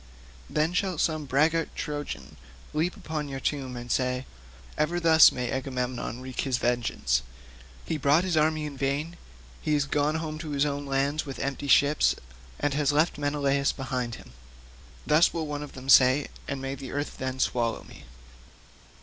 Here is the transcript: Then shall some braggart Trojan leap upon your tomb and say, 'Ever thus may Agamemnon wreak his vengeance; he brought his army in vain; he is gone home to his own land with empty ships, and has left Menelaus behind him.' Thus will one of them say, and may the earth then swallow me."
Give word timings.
Then 0.49 0.73
shall 0.73 0.97
some 0.97 1.25
braggart 1.25 1.75
Trojan 1.75 2.37
leap 2.73 2.95
upon 2.95 3.27
your 3.29 3.39
tomb 3.39 3.77
and 3.77 3.91
say, 3.91 4.25
'Ever 4.75 4.99
thus 4.99 5.31
may 5.31 5.51
Agamemnon 5.51 6.21
wreak 6.21 6.41
his 6.41 6.57
vengeance; 6.57 7.21
he 7.85 7.97
brought 7.99 8.23
his 8.23 8.35
army 8.35 8.65
in 8.65 8.75
vain; 8.75 9.15
he 9.61 9.75
is 9.75 9.85
gone 9.85 10.15
home 10.15 10.39
to 10.39 10.49
his 10.49 10.65
own 10.65 10.87
land 10.87 11.21
with 11.27 11.37
empty 11.37 11.67
ships, 11.67 12.15
and 12.59 12.73
has 12.73 12.91
left 12.91 13.19
Menelaus 13.19 13.71
behind 13.71 14.15
him.' 14.15 14.33
Thus 15.05 15.35
will 15.35 15.45
one 15.45 15.61
of 15.61 15.73
them 15.73 15.87
say, 15.87 16.29
and 16.47 16.59
may 16.59 16.73
the 16.73 16.91
earth 16.91 17.17
then 17.19 17.37
swallow 17.39 17.83
me." 17.83 18.05